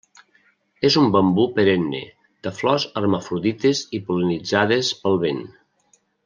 És 0.87 0.95
un 1.01 1.09
bambú 1.15 1.43
perenne 1.59 2.01
de 2.47 2.53
flors 2.61 2.87
hermafrodites 3.03 3.83
i 3.99 4.03
pol·linitzades 4.09 4.91
pel 5.05 5.21
vent. 5.27 5.45